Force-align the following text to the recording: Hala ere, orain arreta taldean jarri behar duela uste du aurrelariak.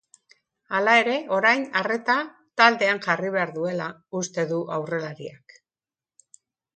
Hala 0.77 0.93
ere, 1.01 1.17
orain 1.39 1.65
arreta 1.81 2.15
taldean 2.61 3.01
jarri 3.07 3.29
behar 3.35 3.53
duela 3.57 3.91
uste 4.21 4.47
du 4.53 4.57
aurrelariak. 4.79 5.55